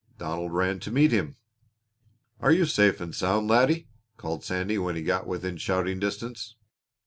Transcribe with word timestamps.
Donald 0.17 0.51
ran 0.51 0.79
to 0.79 0.89
meet 0.91 1.11
him. 1.11 1.35
"Are 2.39 2.51
you 2.51 2.65
safe 2.65 2.99
and 3.01 3.13
sound, 3.13 3.47
laddie?" 3.47 3.87
called 4.17 4.43
Sandy 4.43 4.79
when 4.79 4.95
he 4.95 5.03
got 5.03 5.27
within 5.27 5.57
shouting 5.57 5.99
distance. 5.99 6.55